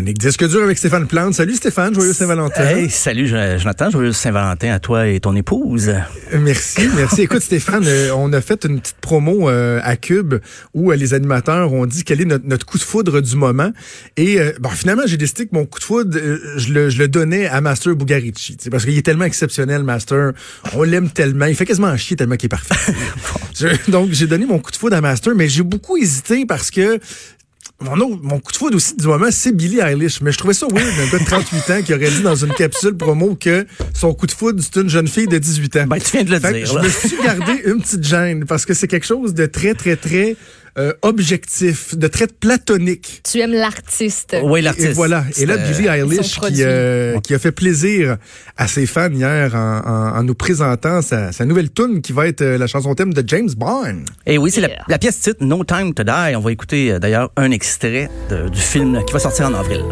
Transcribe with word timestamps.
Chronique 0.00 0.16
disque 0.16 0.48
dur 0.48 0.62
avec 0.62 0.78
Stéphane 0.78 1.06
Plante. 1.06 1.34
Salut 1.34 1.54
Stéphane, 1.54 1.94
joyeux 1.94 2.14
Saint-Valentin. 2.14 2.64
Hey, 2.64 2.88
salut 2.88 3.26
Jonathan, 3.26 3.90
joyeux 3.90 4.14
Saint-Valentin 4.14 4.72
à 4.72 4.78
toi 4.78 5.06
et 5.06 5.20
ton 5.20 5.36
épouse. 5.36 5.90
Euh, 5.90 6.38
merci, 6.40 6.88
merci. 6.96 7.20
Écoute 7.20 7.42
Stéphane, 7.42 7.84
euh, 7.86 8.10
on 8.16 8.32
a 8.32 8.40
fait 8.40 8.64
une 8.64 8.80
petite 8.80 8.96
promo 9.02 9.50
euh, 9.50 9.78
à 9.84 9.96
Cube 9.96 10.36
où 10.72 10.90
les 10.92 11.12
animateurs 11.12 11.74
ont 11.74 11.84
dit 11.84 12.02
quel 12.02 12.22
est 12.22 12.24
notre, 12.24 12.64
coup 12.64 12.78
de 12.78 12.82
foudre 12.82 13.20
du 13.20 13.36
moment. 13.36 13.72
Et 14.16 14.38
bon, 14.58 14.70
finalement, 14.70 15.02
j'ai 15.04 15.18
décidé 15.18 15.44
que 15.44 15.54
mon 15.54 15.66
coup 15.66 15.80
de 15.80 15.84
foudre, 15.84 16.18
je 16.56 16.72
le, 16.72 16.88
je, 16.88 16.98
le, 16.98 17.06
donnais 17.06 17.46
à 17.46 17.60
Master 17.60 17.94
Bugarici. 17.94 18.56
Parce 18.70 18.86
qu'il 18.86 18.96
est 18.96 19.02
tellement 19.02 19.26
exceptionnel, 19.26 19.82
Master. 19.82 20.32
On 20.72 20.82
l'aime 20.82 21.10
tellement. 21.10 21.44
Il 21.44 21.54
fait 21.54 21.66
quasiment 21.66 21.94
chier 21.98 22.16
tellement 22.16 22.36
qu'il 22.36 22.46
est 22.46 22.48
parfait. 22.48 22.94
donc, 23.88 24.12
j'ai 24.12 24.26
donné 24.26 24.46
mon 24.46 24.60
coup 24.60 24.70
de 24.70 24.76
foudre 24.76 24.96
à 24.96 25.02
Master, 25.02 25.34
mais 25.34 25.50
j'ai 25.50 25.62
beaucoup 25.62 25.98
hésité 25.98 26.46
parce 26.46 26.70
que 26.70 26.98
mon, 27.80 28.18
mon 28.22 28.38
coup 28.40 28.52
de 28.52 28.56
foudre 28.56 28.76
aussi 28.76 28.94
du 28.96 29.06
moment, 29.06 29.28
c'est 29.30 29.52
Billie 29.52 29.80
Eilish. 29.80 30.20
Mais 30.20 30.32
je 30.32 30.38
trouvais 30.38 30.54
ça 30.54 30.66
weird 30.70 30.96
d'un 30.96 31.06
gars 31.10 31.18
de 31.18 31.24
38 31.24 31.70
ans 31.70 31.82
qui 31.82 31.94
aurait 31.94 32.10
dit 32.10 32.22
dans 32.22 32.34
une 32.34 32.52
capsule 32.52 32.96
promo 32.96 33.34
que 33.34 33.66
son 33.94 34.12
coup 34.14 34.26
de 34.26 34.32
foudre, 34.32 34.62
c'est 34.62 34.80
une 34.80 34.88
jeune 34.88 35.08
fille 35.08 35.26
de 35.26 35.38
18 35.38 35.76
ans. 35.76 35.86
Ben, 35.86 35.98
tu 35.98 36.12
viens 36.12 36.24
de 36.24 36.30
le 36.30 36.38
dire. 36.38 36.66
Je 36.66 36.78
me 36.78 36.88
suis 36.88 37.22
gardé 37.22 37.62
une 37.64 37.80
petite 37.80 38.04
gêne 38.04 38.44
parce 38.44 38.66
que 38.66 38.74
c'est 38.74 38.88
quelque 38.88 39.06
chose 39.06 39.34
de 39.34 39.46
très, 39.46 39.74
très, 39.74 39.96
très 39.96 40.36
euh, 40.78 40.92
objectif, 41.02 41.96
de 41.96 42.06
traite 42.06 42.38
platonique. 42.38 43.22
Tu 43.30 43.40
aimes 43.40 43.52
l'artiste. 43.52 44.36
Oui, 44.42 44.62
l'artiste. 44.62 44.90
Et 44.90 44.92
voilà. 44.92 45.24
Et 45.36 45.46
là, 45.46 45.56
Billie 45.56 45.88
Eilish 45.88 46.38
qui, 46.40 46.62
euh, 46.62 47.18
qui, 47.20 47.34
a 47.34 47.38
fait 47.38 47.52
plaisir 47.52 48.16
à 48.56 48.68
ses 48.68 48.86
fans 48.86 49.10
hier 49.10 49.54
en, 49.54 50.16
en, 50.16 50.22
nous 50.22 50.34
présentant 50.34 51.02
sa, 51.02 51.32
sa 51.32 51.44
nouvelle 51.44 51.70
tune 51.70 52.02
qui 52.02 52.12
va 52.12 52.26
être 52.26 52.42
euh, 52.42 52.58
la 52.58 52.66
chanson 52.66 52.94
thème 52.94 53.12
de 53.12 53.24
James 53.26 53.50
Bond. 53.56 54.04
Et 54.26 54.38
oui, 54.38 54.50
c'est 54.50 54.60
la, 54.60 54.68
la, 54.86 54.98
pièce 54.98 55.20
titre 55.20 55.44
No 55.44 55.64
Time 55.64 55.94
to 55.94 56.04
Die. 56.04 56.36
On 56.36 56.40
va 56.40 56.52
écouter 56.52 56.98
d'ailleurs 56.98 57.32
un 57.36 57.50
extrait 57.50 58.08
de, 58.30 58.48
du 58.48 58.60
film 58.60 59.02
qui 59.06 59.12
va 59.12 59.18
sortir 59.18 59.46
en 59.46 59.54
avril. 59.54 59.82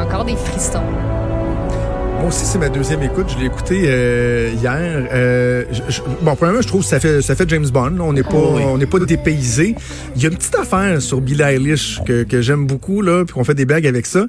Encore 0.00 0.24
des 0.24 0.36
frissons. 0.36 0.82
Moi 2.18 2.28
aussi, 2.28 2.44
c'est 2.44 2.58
ma 2.58 2.68
deuxième 2.68 3.02
écoute. 3.02 3.26
Je 3.32 3.38
l'ai 3.38 3.46
écouté 3.46 3.84
euh, 3.86 4.52
hier. 4.54 5.08
Euh, 5.12 5.64
bon, 6.20 6.36
premièrement, 6.36 6.60
je 6.60 6.68
trouve 6.68 6.82
que 6.82 6.88
ça 6.88 7.00
fait, 7.00 7.22
ça 7.22 7.34
fait 7.34 7.48
James 7.48 7.68
Bond. 7.68 7.98
On 8.00 8.12
n'est 8.12 8.22
pas, 8.22 8.36
on 8.36 8.76
n'est 8.76 8.86
pas 8.86 8.98
dépaysé. 8.98 9.74
Il 10.16 10.22
y 10.22 10.26
a 10.26 10.28
une 10.28 10.36
petite 10.36 10.54
affaire 10.56 11.00
sur 11.00 11.20
Billie 11.20 11.42
Eilish 11.42 12.00
que, 12.04 12.24
que 12.24 12.42
j'aime 12.42 12.66
beaucoup 12.66 13.00
là, 13.00 13.24
puis 13.24 13.34
qu'on 13.34 13.44
fait 13.44 13.54
des 13.54 13.64
blagues 13.64 13.86
avec 13.86 14.06
ça. 14.06 14.26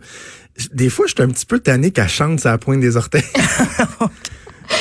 Des 0.73 0.89
fois, 0.89 1.05
je 1.07 1.13
suis 1.15 1.23
un 1.23 1.27
petit 1.27 1.45
peu 1.45 1.59
tanné 1.59 1.91
qu'elle 1.91 2.07
chante 2.07 2.45
à 2.45 2.51
la 2.51 2.57
pointe 2.57 2.79
des 2.79 2.95
orteils. 2.95 3.23
tu 3.33 3.41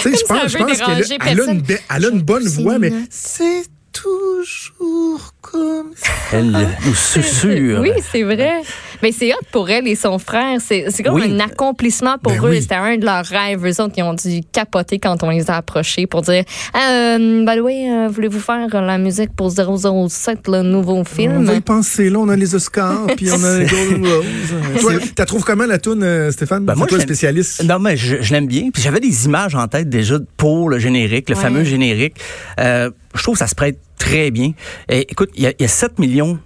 sais, 0.03 0.17
je 0.17 0.25
pense, 0.27 0.53
je 0.53 0.59
pense 0.59 0.79
qu'elle 0.79 1.41
a, 1.41 1.53
une, 1.53 1.63
elle 1.97 2.05
a 2.05 2.09
une 2.09 2.23
bonne 2.23 2.47
voix, 2.47 2.79
mais 2.79 2.93
c'est 3.11 3.65
toujours 3.93 5.35
comme 5.41 5.93
ça. 5.97 6.11
Elle 6.33 6.53
nous 6.87 6.95
susurre. 6.95 7.81
Oui, 7.81 7.93
c'est 8.11 8.23
vrai. 8.23 8.63
Mais 9.03 9.13
c'est 9.13 9.33
hot 9.33 9.39
pour 9.53 9.71
elle 9.71 9.87
et 9.89 9.95
son 9.95 10.19
frère. 10.19 10.59
C'est 10.61 11.03
comme 11.03 11.21
un 11.21 11.41
accomplissement 11.41 12.19
pour 12.19 12.33
ben 12.33 12.45
eux. 12.47 12.61
C'était 12.61 12.75
un 12.75 12.97
de 12.97 13.05
leurs 13.05 13.25
rêves. 13.25 13.65
Eux 13.67 13.83
autres, 13.83 13.95
ils 13.97 14.03
ont 14.03 14.15
dû 14.15 14.41
capoter 14.53 14.99
quand 14.99 15.23
on 15.23 15.31
les 15.31 15.51
a 15.51 15.57
approchés 15.57 16.07
pour 16.07 16.23
dire 16.23 16.45
euh, 16.77 17.45
by 17.45 17.57
the 17.57 17.61
way, 17.61 17.91
euh, 17.91 18.09
voulez-vous 18.09 18.41
faire 18.41 18.69
la 18.83 18.99
musique 18.99 19.35
pour 19.35 19.51
007, 19.51 20.49
le 20.49 20.63
nouveau 20.63 21.05
film? 21.05 21.39
On 21.39 21.43
va 21.43 21.55
y 21.55 21.61
penser. 21.61 22.11
Là, 22.11 22.19
on 22.19 22.29
a 22.29 22.37
les 22.37 22.55
Oscars, 22.55 23.07
puis 23.17 23.31
on 23.33 23.43
a 23.43 23.59
les 23.59 23.67
Golden 23.67 24.07
Roses. 24.07 24.81
Toi, 24.81 24.93
t'as 25.15 25.27
trouvé 25.27 25.45
comment 25.47 25.67
la 25.67 25.79
toune, 25.79 26.03
euh, 26.03 26.31
Stéphane? 26.31 26.65
Ben 26.65 26.75
moi, 26.75 26.87
toi, 26.87 27.01
spécialiste. 27.01 27.65
Non, 27.65 27.79
mais 27.79 27.97
je, 27.97 28.17
je 28.21 28.33
l'aime 28.33 28.47
bien. 28.47 28.71
Puis 28.73 28.83
j'avais 28.83 29.01
des 29.01 29.27
images 29.27 29.55
en 29.55 29.67
tête 29.69 29.89
déjà 29.89 30.19
pour 30.37 30.69
le 30.69 30.79
générique, 30.79 31.29
le 31.29 31.37
fameux 31.37 31.65
générique. 31.65 32.15
Euh, 32.59 32.91
je 33.15 33.23
trouve 33.23 33.35
que 33.35 33.41
ça 33.41 33.47
se 33.47 33.55
prête 33.55 33.79
très 33.99 34.31
bien. 34.31 34.53
Et, 34.89 35.01
écoute, 35.11 35.31
il 35.35 35.45
y, 35.45 35.63
y, 35.63 35.65
a 35.65 35.69
7 35.69 35.99
millions 35.99 36.39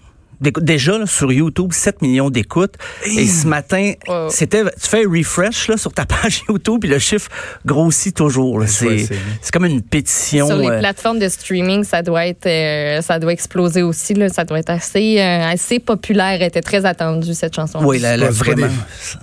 Déjà, 0.61 0.99
là, 0.99 1.07
sur 1.07 1.33
YouTube, 1.33 1.73
7 1.73 2.03
millions 2.03 2.31
d'écoutes. 2.31 2.75
Et 3.07 3.27
ce 3.27 3.47
matin, 3.47 3.93
c'était, 4.31 4.63
tu 4.65 4.89
fais 4.89 5.05
un 5.05 5.11
refresh 5.11 5.69
là, 5.69 5.77
sur 5.77 5.93
ta 5.93 6.05
page 6.07 6.43
YouTube, 6.49 6.81
puis 6.81 6.91
le 6.91 6.99
chiffre 6.99 7.31
grossit 7.65 8.15
toujours. 8.15 8.63
C'est, 8.67 9.07
c'est 9.41 9.53
comme 9.53 9.65
une 9.65 9.83
pétition. 9.83 10.47
Sur 10.47 10.57
les 10.59 10.69
euh, 10.69 10.79
plateformes 10.79 11.19
de 11.19 11.29
streaming, 11.29 11.85
ça 11.85 12.03
doit 12.03 12.27
être, 12.27 12.47
euh, 12.47 13.01
ça 13.03 13.19
doit 13.19 13.33
exploser 13.33 13.83
aussi. 13.83 14.15
Là. 14.15 14.29
Ça 14.29 14.45
doit 14.45 14.59
être 14.59 14.71
assez, 14.71 15.21
euh, 15.21 15.47
assez 15.47 15.79
populaire. 15.79 16.41
Elle 16.41 16.43
était 16.43 16.63
très 16.63 16.85
attendue, 16.85 17.35
cette 17.35 17.55
chanson. 17.55 17.81
Oui, 17.85 17.99
là, 17.99 18.17
vraiment. 18.31 18.69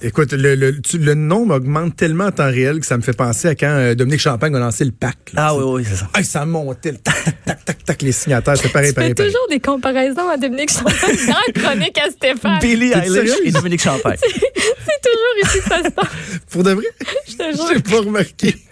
Écoute, 0.02 0.34
le, 0.34 0.56
le, 0.56 0.76
le, 0.94 1.14
nombre 1.14 1.56
augmente 1.56 1.96
tellement 1.96 2.26
en 2.26 2.32
temps 2.32 2.50
réel 2.50 2.80
que 2.80 2.86
ça 2.86 2.98
me 2.98 3.02
fait 3.02 3.14
penser 3.14 3.50
à 3.50 3.56
quand 3.56 3.94
Dominique 3.96 4.22
Champagne 4.22 4.56
a 4.56 4.60
lancé 4.60 4.86
le 4.86 4.92
pack. 4.92 5.18
ah 5.36 5.56
oui, 5.56 5.64
oui, 5.66 5.84
c'est 5.88 5.98
ça. 5.98 6.08
Ah, 6.14 6.24
ça 6.24 6.46
montait, 6.46 6.94
tac, 6.94 7.44
tac, 7.46 7.66
tac, 7.66 7.84
tac, 7.84 8.02
les 8.02 8.12
signataires. 8.12 8.58
C'est 8.58 8.72
pareil, 8.72 8.90
tu 8.90 8.96
pareil, 8.96 9.14
fais 9.16 9.26
toujours 9.26 9.48
des 9.50 9.60
comparaisons 9.60 10.30
à 10.30 10.38
Dominique 10.38 10.72
Champagne. 10.72 11.11
Dans 11.28 11.62
chronique 11.62 11.98
à 11.98 12.10
Stéphane. 12.10 12.60
Billy 12.60 12.92
Eilish 12.92 13.32
et 13.44 13.52
Dominique 13.52 13.82
Champagne. 13.82 14.18
C'est 14.22 15.02
toujours 15.04 15.36
ici 15.44 15.60
que 15.60 15.70
ça 15.70 15.84
se 15.84 15.90
passe. 15.90 16.08
Pour 16.50 16.64
de 16.64 16.72
vrai? 16.72 16.86
Je 17.28 17.34
te 17.36 17.56
jure. 17.56 17.68
J'ai 17.74 17.82
pas 17.82 18.00
remarqué. 18.00 18.56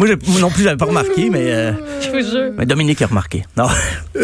Moi, 0.00 0.40
non 0.40 0.50
plus, 0.50 0.64
j'avais 0.64 0.76
pas 0.76 0.86
remarqué, 0.86 1.30
mais. 1.30 1.52
Euh, 1.52 1.72
je 2.00 2.10
vous 2.10 2.28
jure. 2.28 2.52
Mais 2.58 2.66
Dominique 2.66 3.00
a 3.02 3.06
remarqué. 3.06 3.44
Non. 3.56 3.68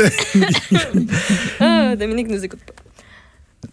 ah, 1.61 1.95
Dominique 1.95 2.29
nous 2.29 2.43
écoute 2.43 2.61
pas. 2.67 2.73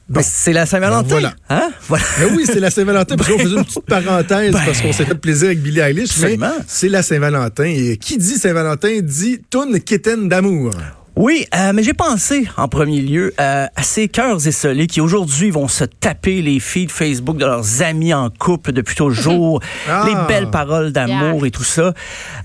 Ben, 0.07 0.21
c'est 0.21 0.53
la 0.53 0.67
Saint-Valentin. 0.67 1.07
voilà. 1.07 1.33
Hein? 1.49 1.71
Voilà. 1.87 2.03
Ben 2.19 2.31
oui, 2.35 2.43
c'est 2.45 2.59
la 2.59 2.69
Saint-Valentin. 2.69 3.15
Parce 3.15 3.29
qu'on 3.29 3.39
faisait 3.39 3.55
une 3.55 3.65
petite 3.65 3.85
parenthèse 3.85 4.53
ben, 4.53 4.61
parce 4.63 4.81
qu'on 4.81 4.93
s'est 4.93 5.05
fait 5.05 5.15
plaisir 5.15 5.47
avec 5.47 5.61
Billie 5.61 5.79
Eilish. 5.79 6.17
Mais 6.19 6.37
c'est 6.67 6.89
la 6.89 7.01
Saint-Valentin. 7.01 7.65
Et 7.65 7.97
qui 7.97 8.17
dit 8.17 8.35
Saint-Valentin 8.35 8.99
dit 9.01 9.41
Toune 9.49 9.79
Kitten 9.79 10.29
d'amour. 10.29 10.71
Oui, 11.15 11.45
euh, 11.55 11.71
mais 11.73 11.81
j'ai 11.81 11.93
pensé 11.93 12.45
en 12.57 12.67
premier 12.67 12.99
lieu 12.99 13.33
euh, 13.39 13.67
à 13.73 13.83
ces 13.83 14.09
cœurs 14.09 14.45
essolés 14.45 14.87
qui 14.87 14.99
aujourd'hui 14.99 15.49
vont 15.49 15.69
se 15.69 15.85
taper 15.85 16.41
les 16.41 16.59
feeds 16.59 16.91
Facebook 16.91 17.37
de 17.37 17.45
leurs 17.45 17.81
amis 17.81 18.13
en 18.13 18.29
couple 18.29 18.73
depuis 18.73 18.95
toujours, 18.95 19.61
ah. 19.89 20.05
les 20.05 20.27
belles 20.27 20.51
paroles 20.51 20.91
d'amour 20.91 21.45
et 21.45 21.51
tout 21.51 21.63
ça. 21.63 21.93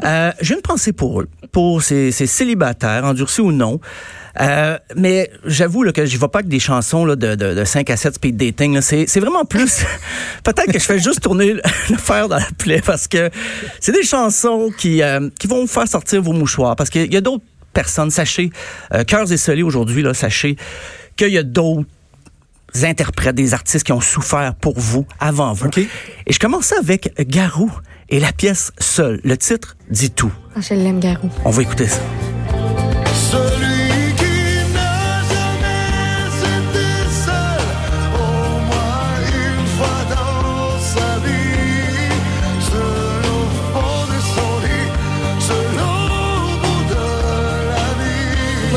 Euh, 0.04 0.31
j'ai 0.41 0.54
une 0.54 0.62
pensée 0.62 0.92
pour 0.92 1.20
eux, 1.20 1.28
pour 1.50 1.82
ces, 1.82 2.12
ces 2.12 2.28
célibataires, 2.28 3.04
endurcis 3.04 3.41
ou 3.41 3.50
non. 3.50 3.81
Euh, 4.41 4.78
mais 4.97 5.31
j'avoue 5.44 5.84
que 5.92 6.06
je 6.06 6.16
vais 6.16 6.28
pas 6.28 6.38
avec 6.38 6.48
des 6.48 6.60
chansons 6.60 7.04
là, 7.04 7.16
de, 7.16 7.34
de, 7.34 7.54
de 7.54 7.64
5 7.64 7.91
à 7.91 7.97
7 7.97 8.14
speed 8.14 8.37
dating. 8.37 8.81
C'est 8.81 9.20
vraiment 9.20 9.44
plus... 9.44 9.84
Peut-être 10.44 10.73
que 10.73 10.78
je 10.78 10.84
fais 10.84 10.99
juste 10.99 11.20
tourner 11.20 11.55
le 11.90 11.96
fer 11.96 12.28
dans 12.28 12.37
la 12.37 12.49
plaie 12.56 12.82
parce 12.84 13.08
que 13.08 13.31
c'est 13.81 13.93
des 13.93 14.05
chansons 14.05 14.70
qui, 14.76 15.02
euh, 15.02 15.28
qui 15.38 15.46
vont 15.46 15.66
faire 15.66 15.88
sortir 15.88 16.23
vos 16.23 16.32
mouchoirs. 16.32 16.76
Parce 16.76 16.90
qu'il 16.90 17.12
y 17.12 17.16
a 17.16 17.20
d'autres 17.20 17.44
personne. 17.72 18.11
Sachez, 18.11 18.50
euh, 18.93 19.05
Cœurs 19.05 19.32
et 19.32 19.37
Soleil 19.37 19.62
aujourd'hui, 19.62 20.02
là, 20.02 20.14
sachez 20.14 20.56
qu'il 21.17 21.31
y 21.31 21.38
a 21.38 21.43
d'autres 21.43 21.87
interprètes, 22.82 23.34
des 23.34 23.55
artistes 23.55 23.84
qui 23.84 23.93
ont 23.93 24.00
souffert 24.00 24.55
pour 24.55 24.78
vous, 24.78 25.06
avant 25.19 25.52
vous. 25.52 25.70
Et 25.76 26.32
je 26.32 26.38
commençais 26.38 26.76
avec 26.76 27.12
Garou 27.28 27.70
et 28.08 28.20
la 28.20 28.32
pièce 28.32 28.72
Seul. 28.78 29.20
Le 29.25 29.37
titre 29.37 29.76
dit 29.90 30.11
tout. 30.11 30.32
Ah, 30.55 30.61
je 30.61 30.75
l'aime, 30.75 31.00
Garou. 31.00 31.31
On 31.44 31.50
va 31.50 31.62
écouter 31.62 31.87
ça. 31.87 32.00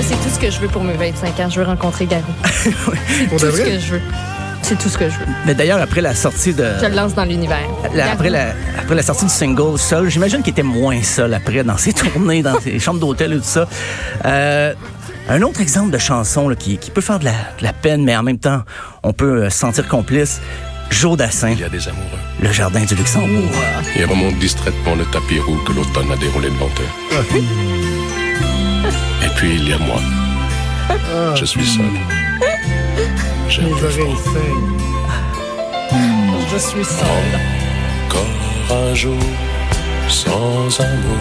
C'est 0.02 0.16
tout 0.16 0.30
ce 0.34 0.40
que 0.40 0.50
je 0.50 0.60
veux 0.60 0.68
pour 0.68 0.84
mes 0.84 0.94
25 0.94 1.40
ans. 1.40 1.50
Je 1.50 1.60
veux 1.60 1.66
rencontrer 1.66 2.06
Garou. 2.06 2.24
c'est 2.46 2.72
tout 2.72 3.38
ce 3.40 3.62
que 3.62 3.80
je 3.80 3.92
veux. 3.94 4.02
C'est 4.62 4.78
tout 4.78 4.90
ce 4.90 4.98
que 4.98 5.10
je 5.10 5.20
veux. 5.20 5.26
Mais 5.46 5.54
d'ailleurs, 5.54 5.82
après 5.82 6.02
la 6.02 6.16
sortie 6.16 6.54
de. 6.54 6.66
Je 6.82 6.88
le 6.88 6.96
lance 6.96 7.14
dans 7.14 7.26
l'univers. 7.26 7.68
Après 8.12 8.30
la, 8.30 8.54
après 8.80 8.96
la 8.96 9.04
sortie 9.04 9.26
du 9.26 9.32
single 9.32 9.78
seul, 9.78 10.10
j'imagine 10.10 10.42
qu'il 10.42 10.52
était 10.52 10.64
moins 10.64 11.02
seul 11.04 11.34
après 11.34 11.64
dans 11.64 11.78
ses 11.78 11.94
tournées, 11.94 12.42
dans 12.42 12.60
ses 12.60 12.80
chambres 12.80 13.00
d'hôtel 13.00 13.34
et 13.34 13.38
tout 13.38 13.44
ça. 13.44 13.68
Euh, 14.26 14.74
un 15.30 15.42
autre 15.42 15.62
exemple 15.62 15.92
de 15.92 15.98
chanson 15.98 16.50
là, 16.50 16.56
qui, 16.56 16.78
qui, 16.78 16.92
peut 16.92 17.02
faire 17.02 17.20
de 17.20 17.26
la, 17.26 17.32
de 17.32 17.64
la, 17.64 17.74
peine, 17.74 18.04
mais 18.04 18.16
en 18.16 18.24
même 18.24 18.40
temps, 18.40 18.62
on 19.04 19.14
peut 19.14 19.44
euh, 19.44 19.50
se 19.50 19.58
sentir 19.58 19.88
complice. 19.88 20.42
Joe 20.90 21.18
Dassin. 21.18 21.52
Il 21.52 21.60
y 21.60 21.64
a 21.64 21.70
des 21.70 21.88
amoureux. 21.88 22.20
Le 22.42 22.52
jardin 22.52 22.82
du 22.84 22.96
Luxembourg. 22.96 23.50
Il 23.96 24.06
remonte 24.06 24.36
distraitement 24.40 24.96
le 24.96 25.06
tapis 25.06 25.40
roux 25.40 25.58
que 25.66 25.74
l'automne 25.74 26.12
a 26.12 26.18
déroulé 26.18 26.50
devant 26.50 26.68
eux. 26.68 28.23
Puis 29.36 29.56
il 29.56 29.70
y 29.70 29.74
a 29.74 29.78
moi. 29.80 30.00
Je 31.36 31.46
suis 31.46 31.66
seul. 31.66 31.86
Mes 33.62 33.72
oreilles 33.72 34.18
saignent. 34.24 34.78
Je 36.52 36.58
suis 36.58 36.86
seul. 36.86 37.08
Encore 38.08 38.78
un 38.78 38.94
jour 38.94 39.18
sans 40.08 40.80
amour. 40.80 41.18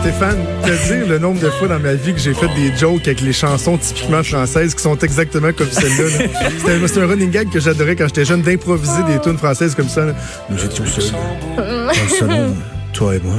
Stéphane, 0.00 0.38
te 0.62 0.88
dire 0.88 1.06
le 1.06 1.18
nombre 1.18 1.40
de 1.40 1.50
fois 1.50 1.68
dans 1.68 1.78
ma 1.78 1.92
vie 1.92 2.14
que 2.14 2.20
j'ai 2.20 2.32
fait 2.32 2.48
des 2.54 2.74
jokes 2.74 3.06
avec 3.06 3.20
les 3.20 3.34
chansons 3.34 3.76
typiquement 3.76 4.22
françaises 4.22 4.74
qui 4.74 4.82
sont 4.82 4.96
exactement 4.96 5.52
comme 5.52 5.70
celle-là. 5.70 6.26
C'était 6.86 7.00
un 7.00 7.06
running 7.06 7.30
gag 7.30 7.50
que 7.50 7.60
j'adorais 7.60 7.96
quand 7.96 8.06
j'étais 8.06 8.24
jeune 8.24 8.40
d'improviser 8.40 9.02
des 9.06 9.20
tunes 9.20 9.36
françaises 9.36 9.74
comme 9.74 9.90
ça. 9.90 10.06
Là. 10.06 10.14
Nous 10.48 10.64
étions 10.64 10.86
seuls 10.86 11.12
dans 11.56 11.88
le 11.88 12.08
salon, 12.18 12.56
toi 12.94 13.16
et 13.16 13.20
moi. 13.20 13.36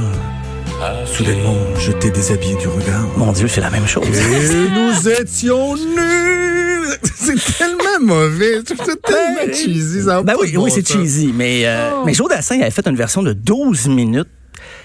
Soudainement, 1.06 1.56
je 1.78 1.92
t'ai 1.92 2.10
déshabillé 2.10 2.56
du 2.56 2.66
regard. 2.68 3.06
Mon 3.16 3.32
Dieu, 3.32 3.46
c'est 3.46 3.60
la 3.60 3.70
même 3.70 3.86
chose. 3.86 4.06
Et 4.06 4.68
nous 4.70 5.08
étions 5.08 5.76
nus. 5.76 6.72
C'est 7.14 7.56
tellement 7.56 8.00
mauvais. 8.00 8.60
C'est 8.66 9.00
tellement 9.00 9.52
cheesy. 9.52 10.02
Ça 10.02 10.22
ben 10.22 10.34
oui, 10.40 10.52
bon 10.52 10.64
oui 10.64 10.70
c'est 10.74 10.86
cheesy. 10.86 11.32
Mais, 11.32 11.62
euh, 11.64 11.90
oh. 11.94 12.02
mais 12.04 12.12
Joe 12.12 12.28
Dassin 12.28 12.60
avait 12.60 12.70
fait 12.70 12.86
une 12.86 12.96
version 12.96 13.22
de 13.22 13.32
12 13.32 13.88
minutes 13.88 14.28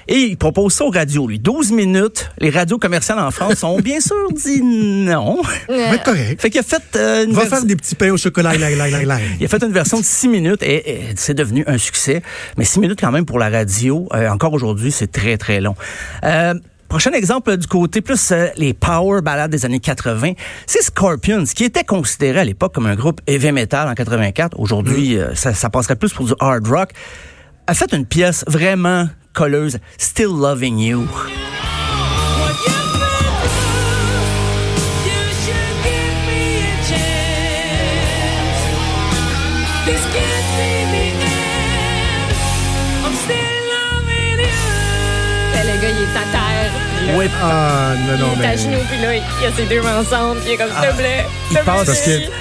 et 0.07 0.19
il 0.19 0.38
propose 0.38 0.74
ça 0.74 0.86
aux 0.86 0.89
radios, 0.89 1.27
lui. 1.27 1.39
12 1.39 1.71
minutes. 1.71 2.30
Les 2.39 2.50
radios 2.50 2.77
commerciales 2.77 3.19
en 3.19 3.31
France 3.31 3.63
ont 3.63 3.80
bien 3.80 4.00
sûr 4.01 4.15
dit 4.33 4.62
non. 4.62 5.42
Mais 5.69 6.00
correct. 6.04 6.42
Fait 6.42 6.50
qu'il 6.50 6.59
a 6.59 6.63
fait 6.63 6.83
euh, 6.95 7.25
une 7.25 7.33
Va 7.33 7.45
faire 7.45 7.63
des 7.63 7.75
petits 7.75 7.95
pains 7.95 8.12
au 8.12 8.18
chocolat. 8.18 8.57
Là, 8.57 8.69
là, 8.69 8.89
là, 8.89 9.04
là. 9.04 9.19
Il 9.39 9.45
a 9.45 9.48
fait 9.48 9.63
une 9.63 9.74
version 9.74 10.00
de 10.00 10.06
6 10.06 10.27
minutes 10.27 10.63
et, 10.63 10.89
et 10.89 11.01
c'est 11.15 11.33
devenu 11.33 11.63
un 11.68 11.77
succès. 11.77 12.21
Mais 12.57 12.65
6 12.65 12.80
minutes 12.80 13.00
quand 13.00 13.12
même 13.12 13.25
pour 13.25 13.39
la 13.39 13.50
radio, 13.50 14.07
euh, 14.13 14.30
encore 14.30 14.54
aujourd'hui, 14.54 14.92
c'est 14.92 15.12
très, 15.12 15.38
très 15.38 15.62
long. 15.62 15.75
Euh, 16.24 16.53
Prochain 16.88 17.12
exemple 17.12 17.57
du 17.57 17.68
côté 17.68 18.00
plus 18.00 18.31
euh, 18.31 18.48
les 18.56 18.74
power 18.74 19.21
ballades 19.21 19.51
des 19.51 19.65
années 19.65 19.81
80, 19.81 20.33
c'est 20.65 20.81
Scorpions, 20.81 21.44
qui 21.44 21.65
était 21.65 21.83
considéré 21.83 22.39
à 22.39 22.45
l'époque 22.45 22.74
comme 22.74 22.86
un 22.86 22.95
groupe 22.95 23.19
heavy 23.27 23.51
metal 23.51 23.89
en 23.89 23.94
84. 23.94 24.57
Aujourd'hui, 24.57 25.18
mm. 25.18 25.19
euh, 25.19 25.36
ça, 25.36 25.53
ça 25.53 25.69
passerait 25.69 25.98
plus 25.98 26.13
pour 26.13 26.25
du 26.25 26.33
hard 26.39 26.65
rock. 26.65 26.92
A 27.68 27.74
fait 27.74 27.92
une 27.94 28.06
pièce 28.06 28.45
vraiment 28.48 29.10
colleuse, 29.38 29.78
Still 30.00 30.34
Loving 30.34 30.80
You. 30.80 31.07
Le 45.68 45.81
gars, 45.81 45.89
il 45.89 46.01
est 46.01 46.18
à 46.18 46.25
terre. 46.31 46.72
Oui. 47.16 47.25
Ah, 47.39 47.94
non, 48.07 48.18
non, 48.18 48.31
il 48.34 48.39
est 48.39 48.42
mais... 48.42 48.48
à 48.48 48.56
genoux, 48.56 48.80
puis 48.89 49.00
là, 49.00 49.16
il 49.16 49.22
y 49.44 49.45
a 49.45 49.51
ses 49.56 49.66
deux 49.66 49.81
mains 49.81 50.00
ensemble, 50.00 50.39
puis 50.39 50.50
il 50.50 50.54
est 50.54 50.57
comme, 50.57 50.72
s'il 50.72 50.89
te 50.89 50.95
plaît, 50.95 51.25
il 51.51 51.57
passe 51.60 51.86
parce 51.86 52.01
que 52.01 52.25
tu 52.25 52.31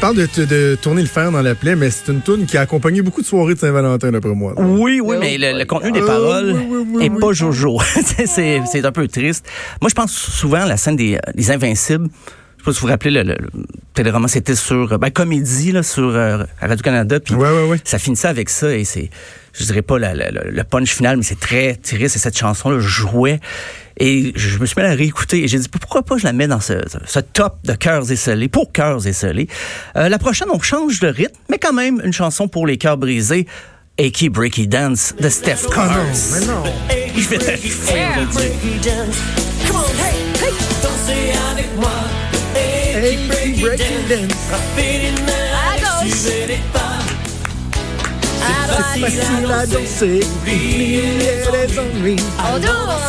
parles 0.00 0.16
de, 0.16 0.44
de, 0.44 0.76
tourner 0.76 1.02
le 1.02 1.08
fer 1.08 1.30
dans 1.30 1.42
la 1.42 1.54
plaie, 1.54 1.76
mais 1.76 1.90
c'est 1.90 2.10
une 2.10 2.22
tune 2.22 2.46
qui 2.46 2.56
a 2.56 2.62
accompagné 2.62 3.02
beaucoup 3.02 3.20
de 3.20 3.26
soirées 3.26 3.54
de 3.54 3.58
Saint-Valentin, 3.58 4.10
d'après 4.10 4.30
moi. 4.30 4.54
Oui, 4.56 5.00
oui, 5.02 5.16
mais 5.20 5.36
le, 5.36 5.58
le 5.58 5.64
contenu 5.66 5.92
des 5.92 6.00
paroles 6.00 6.52
oui, 6.52 6.66
oui, 6.68 6.86
oui, 6.94 7.04
est 7.04 7.20
pas 7.20 7.32
jojo. 7.32 7.78
c'est, 8.26 8.26
c'est 8.64 8.84
un 8.84 8.92
peu 8.92 9.06
triste. 9.08 9.46
Moi, 9.82 9.90
je 9.90 9.94
pense 9.94 10.12
souvent 10.12 10.62
à 10.62 10.66
la 10.66 10.78
scène 10.78 10.96
des, 10.96 11.18
des 11.34 11.50
Invincibles. 11.50 12.08
Je 12.08 12.62
sais 12.62 12.64
pas 12.64 12.72
si 12.72 12.80
vous 12.80 12.86
vous 12.86 12.90
rappelez, 12.90 13.10
le, 13.10 13.22
le, 13.22 13.34
le 13.34 13.62
téléroman, 13.92 14.28
c'était 14.28 14.54
sur, 14.54 14.98
ben, 14.98 15.10
comédie, 15.10 15.72
là, 15.72 15.82
sur 15.82 16.08
euh, 16.08 16.44
Radio-Canada. 16.60 17.20
Puis 17.20 17.34
ouais, 17.34 17.50
ouais, 17.50 17.68
ouais. 17.68 17.80
ça 17.84 17.98
finissait 17.98 18.28
avec 18.28 18.48
ça 18.48 18.74
et 18.74 18.84
c'est, 18.84 19.10
je 19.52 19.64
dirais 19.64 19.82
pas 19.82 19.98
la, 19.98 20.14
la, 20.14 20.30
le 20.30 20.64
punch 20.64 20.94
final, 20.94 21.18
mais 21.18 21.22
c'est 21.22 21.40
très 21.40 21.74
triste 21.74 22.16
et 22.16 22.18
cette 22.18 22.38
chanson-là 22.38 22.78
jouait. 22.80 23.40
Et 24.02 24.32
je 24.34 24.58
me 24.58 24.64
suis 24.64 24.74
mis 24.78 24.82
à 24.82 24.88
la 24.88 24.94
réécouter 24.94 25.44
et 25.44 25.48
j'ai 25.48 25.58
dit 25.58 25.68
pourquoi 25.68 26.02
pas 26.02 26.16
je 26.16 26.24
la 26.24 26.32
mets 26.32 26.48
dans 26.48 26.60
ce, 26.60 26.72
ce 27.06 27.20
top 27.20 27.58
de 27.64 27.74
cœurs 27.74 28.10
esselés, 28.10 28.48
pour 28.48 28.72
cœurs 28.72 29.06
esselés. 29.06 29.46
Euh, 29.96 30.08
la 30.08 30.18
prochaine, 30.18 30.48
on 30.50 30.60
change 30.60 31.00
de 31.00 31.08
rythme, 31.08 31.38
mais 31.50 31.58
quand 31.58 31.74
même 31.74 32.00
une 32.02 32.12
chanson 32.12 32.48
pour 32.48 32.66
les 32.66 32.78
cœurs 32.78 32.96
brisés. 32.96 33.46
Achy 33.98 34.30
Breaky 34.30 34.66
Dance 34.66 35.14
de 35.20 35.28
Steph 35.28 35.68
Cars. 35.72 35.90
Non, 35.90 36.04
mais 36.32 36.46
non. 36.46 36.62
Je 37.14 37.28
vais 37.28 37.38
t'arriver, 37.38 37.74
Yeah. 37.92 38.14
Achy 38.14 38.26
Breaky 38.32 38.78
Dance. 38.82 39.16
À 45.52 45.78
gauche. 45.78 46.14
C'est 48.94 49.00
facile 49.00 49.52
à 49.52 49.66
danser. 49.66 50.20
Oublier 50.40 51.02
les 51.52 51.78
ennuis. 51.78 52.16
On 52.38 52.60
tourne. 52.60 53.00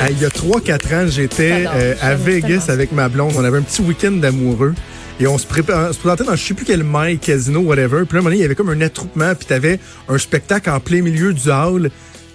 Ah, 0.00 0.10
il 0.10 0.18
y 0.20 0.24
a 0.24 0.28
3-4 0.28 0.94
ans, 0.94 1.06
j'étais 1.08 1.64
euh, 1.74 1.94
à 2.00 2.14
Vegas 2.14 2.66
avec 2.68 2.92
ma 2.92 3.08
blonde. 3.08 3.32
On 3.36 3.44
avait 3.44 3.58
un 3.58 3.62
petit 3.62 3.82
week-end 3.82 4.12
d'amoureux. 4.12 4.74
Et 5.20 5.26
on 5.26 5.38
se, 5.38 5.46
prépa- 5.46 5.88
on 5.90 5.92
se 5.92 5.98
présentait 5.98 6.24
dans 6.24 6.34
je 6.34 6.42
sais 6.42 6.54
plus 6.54 6.64
quel 6.64 6.82
mail, 6.82 7.18
casino, 7.18 7.60
whatever. 7.60 8.04
Puis 8.04 8.14
là, 8.14 8.16
à 8.16 8.18
un 8.18 8.22
moment 8.22 8.24
donné, 8.24 8.36
il 8.36 8.42
y 8.42 8.44
avait 8.44 8.54
comme 8.54 8.70
un 8.70 8.80
attroupement. 8.80 9.34
Puis 9.34 9.46
t'avais 9.46 9.78
un 10.08 10.18
spectacle 10.18 10.70
en 10.70 10.80
plein 10.80 11.02
milieu 11.02 11.32
du 11.32 11.50
hall. 11.50 11.90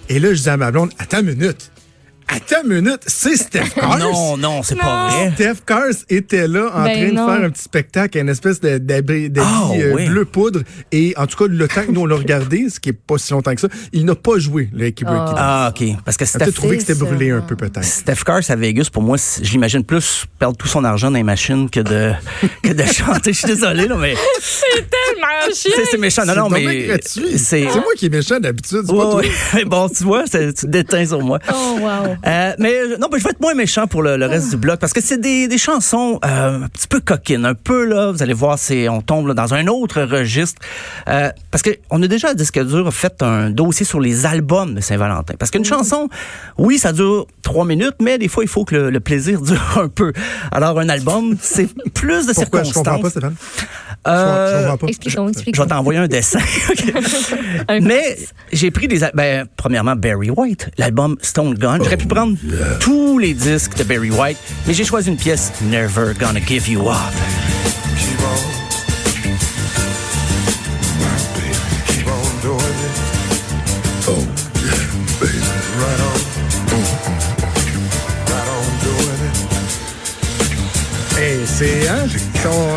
Et 0.09 0.19
là, 0.19 0.29
je 0.29 0.35
disais 0.35 0.51
à 0.51 0.57
ma 0.57 0.71
blonde, 0.71 0.91
attends 0.99 1.19
une 1.19 1.33
minute. 1.35 1.71
Attends 2.29 2.61
une 2.65 2.81
minute. 2.81 2.99
C'est 3.07 3.35
Steph 3.37 3.69
Cars. 3.75 3.97
Non, 4.07 4.37
non, 4.37 4.63
c'est 4.63 4.75
pas 4.75 5.07
vrai. 5.09 5.31
Steph 5.35 5.61
Cars 5.65 5.83
était 6.09 6.47
là 6.47 6.69
en 6.73 6.83
Ben 6.83 6.93
train 6.93 7.11
non. 7.13 7.25
de 7.27 7.31
faire 7.31 7.45
un 7.45 7.49
petit 7.49 7.61
spectacle, 7.63 8.17
une 8.17 8.29
espèce 8.29 8.59
de- 8.59 8.77
d'habit 8.77 9.31
Ah, 9.39 9.69
euh, 9.75 9.93
oui. 9.95 10.07
bleu 10.07 10.25
poudre. 10.25 10.59
Et 10.91 11.13
en 11.17 11.25
tout 11.25 11.37
cas, 11.37 11.45
le 11.51 11.67
temps 11.67 11.85
que 11.85 11.91
nous 11.91 12.01
on 12.01 12.05
l'a 12.05 12.15
regardé, 12.15 12.69
ce 12.69 12.79
qui 12.79 12.89
est 12.89 12.93
pas 12.93 13.17
si 13.17 13.31
longtemps 13.33 13.55
que 13.55 13.61
ça, 13.61 13.67
il 13.93 14.05
n'a 14.05 14.15
pas 14.15 14.37
joué 14.39 14.69
le 14.71 14.77
Breaky 14.79 15.03
Breaky. 15.05 15.33
Ah, 15.37 15.71
OK. 15.73 15.87
Parce 16.05 16.17
que 16.17 16.25
Steph, 16.25 16.51
trouvé 16.51 16.77
que 16.77 16.83
c'était 16.83 16.99
brûlé 16.99 17.31
un 17.31 17.41
peu 17.41 17.55
peut-être. 17.55 17.83
Steph 17.83 18.23
Cars 18.25 18.41
à 18.49 18.55
Vegas, 18.55 18.89
pour 18.91 19.03
moi, 19.03 19.17
c'est- 19.17 19.43
je 19.43 19.51
l'imagine 19.51 19.83
plus 19.83 20.25
perdre 20.37 20.57
tout 20.57 20.67
son 20.67 20.83
argent 20.83 21.09
dans 21.09 21.17
les 21.17 21.23
machines 21.23 21.69
que 21.69 21.79
de, 21.79 22.11
que 22.63 22.73
de 22.73 22.83
chanter. 22.83 23.31
Je 23.33 23.39
suis 23.39 23.47
désolé, 23.47 23.87
là, 23.87 23.95
mais 23.97 24.13
Tellement 24.75 25.53
chiant. 25.55 25.71
c'est 25.75 25.85
c'est 25.91 25.97
méchant. 25.97 26.25
Non, 26.25 26.35
non, 26.35 26.49
C'est 26.53 26.61
mais 26.63 26.99
c'est... 27.03 27.37
C'est 27.37 27.63
moi 27.63 27.93
qui 27.97 28.07
est 28.07 28.09
méchant 28.09 28.39
d'habitude, 28.39 28.81
c'est 28.85 28.95
pas 28.95 29.11
toi. 29.11 29.21
bon, 29.65 29.89
tu 29.89 30.03
vois, 30.03 30.23
c'est- 30.27 30.53
tu 30.53 30.65
te 30.65 30.67
déteins 30.67 31.05
sur 31.05 31.21
moi. 31.21 31.39
Oh, 31.53 31.77
wow. 31.81 32.15
Euh, 32.25 32.53
mais 32.59 32.73
euh, 32.73 32.97
non, 32.97 33.07
ben, 33.11 33.17
je 33.17 33.23
vais 33.23 33.29
être 33.29 33.39
moins 33.41 33.53
méchant 33.53 33.87
pour 33.87 34.01
le, 34.01 34.17
le 34.17 34.25
reste 34.25 34.49
du 34.49 34.57
bloc 34.57 34.79
parce 34.79 34.93
que 34.93 35.01
c'est 35.01 35.19
des, 35.19 35.47
des 35.47 35.57
chansons 35.57 36.19
euh, 36.25 36.63
un 36.63 36.67
petit 36.67 36.87
peu 36.87 36.99
coquines, 36.99 37.45
un 37.45 37.53
peu 37.53 37.85
là. 37.85 38.11
Vous 38.11 38.23
allez 38.23 38.33
voir, 38.33 38.57
c'est 38.57 38.89
on 38.89 39.01
tombe 39.01 39.27
là, 39.27 39.33
dans 39.33 39.53
un 39.53 39.67
autre 39.67 40.01
registre 40.01 40.61
Euh, 41.07 41.29
parce 41.51 41.61
que 41.61 41.71
on 41.89 42.01
a 42.01 42.07
déjà 42.07 42.29
à 42.29 42.33
disque 42.33 42.59
dur 42.63 42.91
fait 42.93 43.21
un 43.21 43.49
dossier 43.49 43.85
sur 43.85 43.99
les 43.99 44.25
albums 44.25 44.73
de 44.75 44.81
Saint-Valentin. 44.81 45.35
Parce 45.37 45.51
qu'une 45.51 45.65
chanson, 45.65 46.09
oui, 46.57 46.77
ça 46.79 46.91
dure 46.93 47.27
trois 47.43 47.65
minutes, 47.65 47.95
mais 48.01 48.17
des 48.17 48.27
fois 48.27 48.43
il 48.43 48.49
faut 48.49 48.65
que 48.65 48.75
le, 48.75 48.89
le 48.89 48.99
plaisir 48.99 49.41
dure 49.49 49.79
un 49.79 49.87
peu. 49.87 50.11
Alors 50.51 50.79
un 50.79 50.89
album, 50.89 51.35
c'est 51.39 51.67
plus 51.93 52.25
de 52.27 52.33
Pourquoi? 52.33 52.63
Je 52.63 52.73
comprends 52.73 52.97
circonstances. 52.97 53.01
pas, 53.01 53.09
Stéphane? 53.09 53.35
Je 54.05 54.11
Euh. 54.11 54.75
Expliquons, 54.87 55.31
je 55.33 55.61
vais 55.61 55.67
t'envoyer 55.67 55.99
un 55.99 56.07
dessin. 56.07 56.39
Mais 57.81 58.17
j'ai 58.53 58.71
pris 58.71 58.87
des. 58.87 58.99
Ben, 59.13 59.45
premièrement, 59.57 59.95
Barry 59.95 60.29
White, 60.29 60.69
l'album 60.77 61.17
Stone 61.21 61.55
Gun. 61.55 61.77
J'aurais 61.77 61.97
pu 61.97 62.07
prendre 62.07 62.37
tous 62.79 63.19
les 63.19 63.33
disques 63.33 63.75
de 63.77 63.83
Barry 63.83 64.11
White, 64.11 64.37
mais 64.65 64.73
j'ai 64.73 64.85
choisi 64.85 65.09
une 65.09 65.17
pièce 65.17 65.51
Never 65.61 66.13
Gonna 66.19 66.39
Give 66.45 66.69
You 66.69 66.89
Up. 66.89 67.56
C'est, 81.57 81.87
hein? 81.87 82.05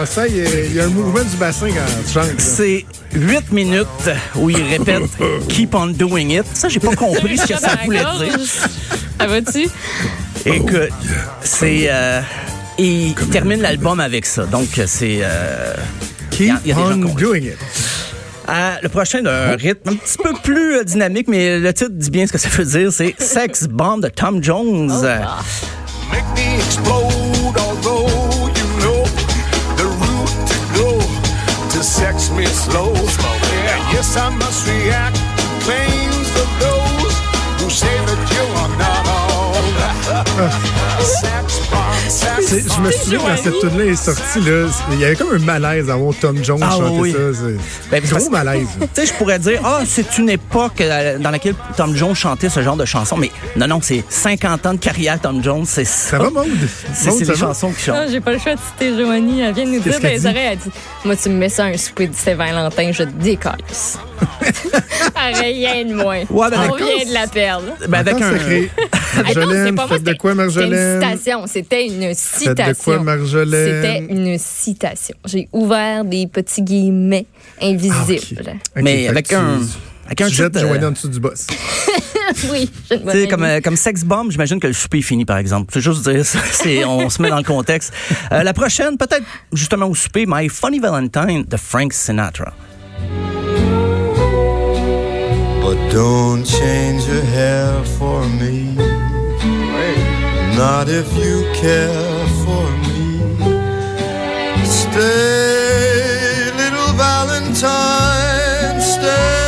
Ça, 0.06 0.26
il 0.26 0.36
y, 0.36 0.40
a, 0.40 0.64
il 0.64 0.74
y 0.74 0.80
a 0.80 0.84
un 0.84 0.88
mouvement 0.88 1.22
du 1.22 1.36
bassin 1.36 1.68
quand 1.68 2.02
tu 2.06 2.12
chantes. 2.12 2.40
C'est 2.40 2.84
8 3.14 3.52
minutes 3.52 3.86
où 4.36 4.50
il 4.50 4.62
répète 4.62 5.02
Keep 5.48 5.74
on 5.74 5.88
doing 5.88 6.30
it. 6.30 6.44
Ça, 6.54 6.68
j'ai 6.68 6.80
pas 6.80 6.94
compris 6.96 7.36
ce 7.38 7.46
que 7.46 7.58
ça 7.58 7.76
voulait 7.84 7.98
dire. 7.98 8.38
Ça 9.18 9.26
va-tu? 9.26 9.68
Écoute, 10.46 10.88
c'est. 11.42 11.86
Euh, 11.90 12.20
il 12.78 13.14
termine 13.30 13.60
l'album 13.60 14.00
avec 14.00 14.24
ça. 14.26 14.44
Donc, 14.46 14.68
c'est. 14.86 15.18
Euh, 15.22 15.74
Keep 16.30 16.40
il 16.40 16.46
y 16.46 16.50
a- 16.50 16.60
il 16.64 16.68
y 16.68 16.72
a 16.72 16.74
des 16.76 16.80
gens 16.80 17.08
on 17.10 17.14
doing 17.14 17.42
it. 17.44 17.58
Ah, 18.48 18.78
le 18.82 18.88
prochain 18.88 19.22
d'un 19.22 19.54
rythme 19.56 19.90
un 19.90 19.94
petit 19.96 20.16
peu 20.16 20.32
plus 20.42 20.78
euh, 20.78 20.84
dynamique, 20.84 21.28
mais 21.28 21.58
le 21.60 21.72
titre 21.72 21.90
dit 21.92 22.10
bien 22.10 22.26
ce 22.26 22.32
que 22.32 22.38
ça 22.38 22.48
veut 22.48 22.64
dire. 22.64 22.90
C'est 22.92 23.14
Sex 23.20 23.68
Bomb 23.68 24.00
de 24.02 24.08
Tom 24.08 24.42
Jones. 24.42 24.88
Make 24.88 26.24
me 26.34 26.56
explode, 26.56 27.12
to 32.26 32.34
me 32.34 32.46
slow. 32.46 32.92
Yeah, 32.92 33.92
yes, 33.92 34.16
I 34.16 34.28
must 34.30 34.66
react 34.66 35.16
to 35.16 35.46
claims 35.64 36.30
of 36.42 36.48
those 36.64 37.14
who 37.60 37.70
say 37.70 37.96
that 38.08 38.20
you 38.34 38.49
Je 42.38 42.80
me 42.80 42.90
souviens 42.90 43.18
quand 43.20 43.36
cette 43.42 43.60
tune 43.60 43.78
là 43.78 43.84
est 43.84 43.96
sortie, 43.96 44.40
là, 44.40 44.66
il 44.92 44.98
y 45.00 45.04
avait 45.04 45.14
comme 45.16 45.34
un 45.34 45.38
malaise 45.38 45.88
à 45.90 45.96
voir 45.96 46.14
Tom 46.20 46.42
Jones 46.42 46.58
Ah 46.62 46.70
chanter 46.70 46.98
oui. 47.00 47.12
ça. 47.12 47.18
c'est- 47.34 47.90
Ben, 47.90 48.00
Gros 48.02 48.10
parce- 48.12 48.30
malaise. 48.30 48.66
Tu 48.80 48.86
sais, 48.94 49.06
je 49.06 49.12
pourrais 49.14 49.38
dire, 49.38 49.60
ah, 49.64 49.80
c'est 49.86 50.18
une 50.18 50.30
époque 50.30 50.80
euh, 50.80 51.18
dans 51.18 51.30
laquelle 51.30 51.54
Tom 51.76 51.94
Jones 51.94 52.14
chantait 52.14 52.48
ce 52.48 52.62
genre 52.62 52.76
de 52.76 52.84
chansons, 52.84 53.16
mais 53.16 53.30
non, 53.56 53.66
non, 53.68 53.80
c'est 53.82 54.02
50 54.08 54.66
ans 54.66 54.74
de 54.74 54.78
carrière, 54.78 55.20
Tom 55.20 55.42
Jones, 55.42 55.64
c'est 55.66 55.84
ça. 55.84 56.10
Ça 56.10 56.18
va, 56.18 56.30
Maude? 56.30 56.48
C'est 56.94 57.18
les 57.20 57.24
va? 57.24 57.34
chansons 57.34 57.70
qui 57.72 57.90
Non, 57.90 57.96
chantent. 57.96 58.10
j'ai 58.10 58.20
pas 58.20 58.32
le 58.32 58.38
choix 58.38 58.54
de 58.54 58.60
citer 58.60 58.96
Joanie. 58.96 59.40
Elle 59.42 59.54
vient 59.54 59.64
de 59.66 59.70
nous 59.70 59.80
dire 59.80 59.98
les 60.02 60.18
dit? 60.18 60.26
oreilles, 60.26 60.48
elle 60.52 60.58
dit 60.58 60.70
Moi, 61.04 61.16
tu 61.16 61.28
me 61.28 61.34
mets 61.34 61.48
ça 61.48 61.64
à 61.64 61.68
un 61.68 61.76
souper 61.76 62.08
de 62.08 62.14
Saint-Valentin, 62.16 62.90
je 62.92 63.04
te 63.04 63.08
décasse. 63.10 63.98
Rien 65.34 65.84
de 65.84 65.94
moins. 65.94 66.22
Ouais, 66.30 66.50
ben, 66.50 66.68
On 66.70 66.76
vient 66.76 67.04
de 67.08 67.12
la 67.14 67.26
perdre. 67.26 67.66
Ben, 67.88 67.98
avec 67.98 68.14
Attends, 68.14 68.24
un. 68.24 68.36
Ah 68.36 69.16
non, 69.16 69.22
Marjolaine, 69.22 69.74
pas 69.74 69.86
moi, 69.86 69.98
de 69.98 70.04
c'était- 70.06 70.16
quoi, 70.16 70.30
C'était 70.32 70.42
une 70.42 70.46
Marjolaine? 70.46 71.00
citation. 71.02 71.46
C'était 71.46 71.86
une 71.86 72.14
citation. 72.14 72.64
Faites 72.64 72.76
de 72.78 72.82
quoi, 72.82 72.98
Marjolaine? 73.02 73.82
C'était 73.82 74.12
une 74.14 74.38
citation. 74.38 75.16
J'ai 75.26 75.48
ouvert 75.52 76.04
des 76.04 76.26
petits 76.26 76.62
guillemets 76.62 77.26
invisibles. 77.60 78.44
Ah, 78.48 78.50
Ok, 78.76 78.82
mais 78.82 79.02
fait 79.04 79.08
avec 79.08 79.32
un. 79.32 79.60
Avec 80.06 80.20
un 80.22 80.28
titre, 80.28 80.50
euh, 80.56 80.60
Joanie 80.60 80.84
en 80.86 80.90
dessous 80.90 81.08
du 81.08 81.20
boss. 81.20 81.46
oui, 82.50 82.68
je 82.90 82.96
Tu 82.96 83.10
sais, 83.12 83.28
comme, 83.28 83.44
euh, 83.44 83.60
comme 83.60 83.76
Sex 83.76 84.02
Bomb, 84.02 84.28
j'imagine 84.32 84.58
que 84.58 84.66
le 84.66 84.72
souper 84.72 84.98
est 84.98 85.02
fini, 85.02 85.24
par 85.24 85.38
exemple. 85.38 85.70
C'est 85.72 85.80
juste 85.80 86.08
dire 86.08 86.26
ça. 86.26 86.40
C'est, 86.50 86.84
on 86.84 87.08
se 87.10 87.22
met 87.22 87.28
dans 87.30 87.36
le 87.36 87.44
contexte. 87.44 87.92
Euh, 88.32 88.42
la 88.42 88.52
prochaine, 88.52 88.96
peut-être 88.98 89.22
justement 89.52 89.86
au 89.86 89.94
souper, 89.94 90.24
My 90.26 90.48
Funny 90.48 90.80
Valentine 90.80 91.44
de 91.48 91.56
Frank 91.56 91.92
Sinatra. 91.92 92.52
Don't 95.90 96.44
change 96.44 97.06
your 97.06 97.22
hair 97.22 97.84
for 97.98 98.24
me. 98.40 98.74
Not 100.56 100.88
if 100.88 101.08
you 101.16 101.44
care 101.54 102.26
for 102.44 102.66
me. 102.86 103.20
Stay, 104.64 106.50
little 106.56 106.92
Valentine, 106.96 108.80
stay. 108.80 109.40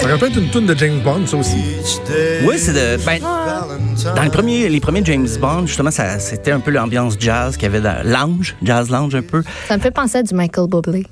Ça 0.00 0.08
rappelle 0.08 0.36
une 0.38 0.50
tune 0.50 0.66
de 0.66 0.74
James 0.74 1.00
Bond, 1.00 1.26
ça 1.26 1.36
aussi. 1.36 1.62
Oui, 2.44 2.56
c'est 2.58 2.72
de. 2.72 3.02
Ben, 3.04 3.20
dans 3.20 4.22
le 4.22 4.30
premier, 4.30 4.68
les 4.68 4.80
premiers 4.80 5.04
James 5.04 5.28
Bond, 5.40 5.66
justement, 5.66 5.90
ça, 5.90 6.18
c'était 6.18 6.50
un 6.50 6.60
peu 6.60 6.70
l'ambiance 6.70 7.14
jazz 7.18 7.56
qu'il 7.56 7.64
y 7.64 7.66
avait 7.66 7.80
dans 7.80 8.02
lounge, 8.04 8.54
jazz 8.62 8.90
lounge 8.90 9.14
un 9.14 9.22
peu. 9.22 9.42
Ça 9.66 9.76
me 9.76 9.82
fait 9.82 9.90
penser 9.90 10.18
à 10.18 10.22
du 10.22 10.34
Michael 10.34 10.68
Bublé. 10.68 11.06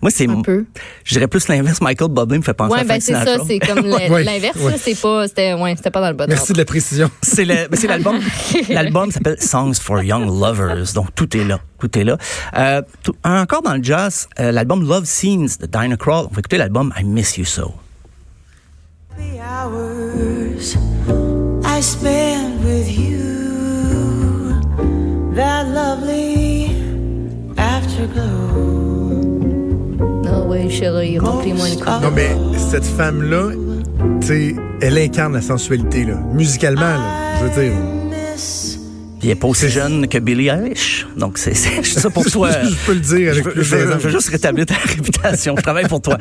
Moi, 0.00 0.10
c'est. 0.12 0.28
Un 0.28 0.42
peu. 0.42 0.64
Je 1.04 1.14
dirais 1.14 1.26
plus 1.26 1.48
l'inverse. 1.48 1.80
Michael 1.80 2.10
Bublé 2.10 2.38
me 2.38 2.42
fait 2.44 2.54
penser 2.54 2.72
Ouais, 2.72 2.80
à 2.80 2.84
ben 2.84 3.00
Frank 3.00 3.02
c'est 3.02 3.12
ça, 3.14 3.36
c'est 3.46 3.58
comme 3.58 3.84
Ouais, 3.90 4.22
l'inverse. 4.24 4.56
ouais. 4.56 4.74
C'est 4.78 5.00
pas, 5.00 5.26
c'était, 5.26 5.54
ouais, 5.54 5.74
c'était 5.76 5.90
pas 5.90 6.00
dans 6.00 6.08
le 6.08 6.14
bon 6.14 6.26
Merci 6.28 6.52
de 6.52 6.58
la 6.58 6.64
précision. 6.64 7.10
C'est 7.22 7.44
le- 7.44 7.68
ben, 7.68 7.76
c'est 7.76 7.88
l'album. 7.88 8.18
l'album 8.68 9.10
s'appelle 9.10 9.40
Songs 9.40 9.74
for 9.74 10.00
Young 10.02 10.26
Lovers. 10.26 10.92
Donc 10.94 11.14
tout 11.14 11.36
est 11.36 11.44
là, 11.44 11.58
tout 11.80 11.98
est 11.98 12.04
là. 12.04 12.16
Euh, 12.56 12.82
tout- 13.02 13.14
encore 13.24 13.62
dans 13.62 13.74
le 13.74 13.82
jazz, 13.82 14.28
euh, 14.38 14.52
l'album 14.52 14.86
Love 14.86 15.04
Scenes 15.04 15.48
de 15.60 15.66
Dinah 15.66 15.96
Krall. 15.96 16.26
On 16.30 16.34
va 16.34 16.38
écouter 16.38 16.58
l'album 16.58 16.92
I 16.98 17.02
Miss 17.04 17.36
You 17.36 17.44
So. 17.44 17.74
The 19.16 19.40
hours 19.40 20.76
I 21.66 21.80
spend 21.82 22.64
with 22.64 22.88
you, 22.96 24.54
that 25.34 25.64
lovely 25.74 26.70
afterglow. 27.56 28.47
Chérie, 30.70 31.18
remplis-moi 31.18 31.68
une 31.68 31.76
coupe. 31.76 31.86
Non, 32.02 32.10
mais 32.14 32.36
cette 32.70 32.84
femme-là, 32.84 33.50
tu 34.20 34.26
sais, 34.26 34.56
elle 34.80 34.98
incarne 34.98 35.32
la 35.34 35.40
sensualité, 35.42 36.04
là. 36.04 36.14
Musicalement, 36.32 36.80
là, 36.82 37.36
je 37.40 37.44
veux 37.44 37.62
dire. 37.62 37.72
Miss 38.34 38.78
Puis 39.18 39.28
elle 39.28 39.36
est 39.36 39.40
pas 39.40 39.48
aussi 39.48 39.68
jeune 39.68 40.06
que 40.08 40.18
Billie 40.18 40.48
Eilish. 40.48 41.06
Donc 41.16 41.38
c'est 41.38 41.54
ça 41.54 42.10
pour 42.10 42.24
toi. 42.30 42.50
je 42.62 42.74
peux 42.86 42.94
le 42.94 43.00
dire 43.00 43.18
Je 43.34 43.40
avec 43.40 43.44
veux, 43.44 43.52
plus 43.52 43.64
je 43.64 43.76
veux- 43.76 43.92
je 43.92 43.98
veux 43.98 44.10
juste 44.10 44.28
rétablir 44.28 44.66
ta 44.66 44.74
réputation. 44.84 45.54
Je 45.56 45.62
travaille 45.62 45.88
pour 45.88 46.00
toi. 46.02 46.18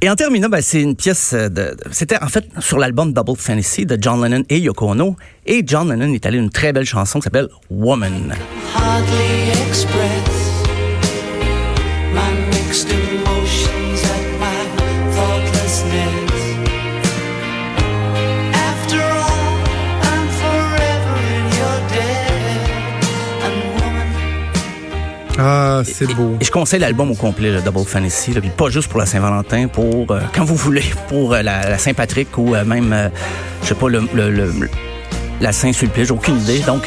Et 0.00 0.08
en 0.08 0.14
terminant, 0.14 0.48
ben, 0.48 0.60
c'est 0.62 0.80
une 0.80 0.94
pièce 0.94 1.34
de, 1.34 1.76
c'était 1.90 2.22
en 2.22 2.28
fait 2.28 2.44
sur 2.60 2.78
l'album 2.78 3.12
Double 3.12 3.36
Fantasy 3.36 3.84
de 3.84 3.98
John 4.00 4.22
Lennon 4.22 4.44
et 4.48 4.58
Yoko 4.58 4.90
Ono. 4.90 5.16
Et 5.44 5.62
John 5.66 5.88
Lennon 5.90 6.12
est 6.14 6.24
allé 6.24 6.38
une 6.38 6.50
très 6.50 6.72
belle 6.72 6.84
chanson 6.84 7.18
qui 7.18 7.24
s'appelle 7.24 7.48
Woman. 7.68 8.32
hardly 8.76 9.50
express 9.68 10.47
mixed 12.68 12.90
emotions 12.90 14.00
at 14.04 14.24
my 14.38 14.60
thoughtlessness. 15.14 16.32
After 18.52 19.00
all, 19.00 19.56
I'm 20.02 20.28
forever 20.42 21.16
in 21.36 21.44
your 21.60 21.76
debt. 21.94 22.60
And 23.44 23.56
woman, 23.74 24.08
Ah, 25.38 25.82
c'est 25.84 26.12
beau. 26.14 26.36
Et 26.40 26.44
je 26.44 26.50
conseille 26.50 26.80
l'album 26.80 27.10
au 27.10 27.14
complet, 27.14 27.50
le 27.50 27.62
Double 27.62 27.86
Fantasy, 27.86 28.32
là, 28.34 28.40
puis 28.42 28.50
pas 28.50 28.68
juste 28.68 28.88
pour 28.88 29.00
la 29.00 29.06
Saint-Valentin, 29.06 29.68
pour 29.68 30.10
euh, 30.10 30.20
quand 30.34 30.44
vous 30.44 30.56
voulez, 30.56 30.84
pour 31.08 31.32
euh, 31.32 31.42
la, 31.42 31.70
la 31.70 31.78
Saint-Patrick 31.78 32.36
ou 32.36 32.54
euh, 32.54 32.64
même, 32.64 33.10
je 33.62 33.68
sais 33.68 33.74
pas, 33.74 33.88
le, 33.88 34.02
le- 34.12 34.30
le- 34.30 34.68
la 35.40 35.52
Saint-Sulpice, 35.52 36.08
j'ai 36.08 36.12
aucune 36.12 36.38
idée. 36.40 36.58
Donc, 36.60 36.86